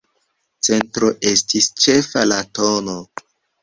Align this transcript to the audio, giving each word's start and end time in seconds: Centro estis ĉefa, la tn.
Centro 0.67 1.13
estis 1.33 1.71
ĉefa, 1.87 2.29
la 2.35 2.43
tn. 2.61 2.95